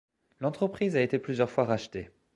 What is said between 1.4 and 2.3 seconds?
fois rachetée.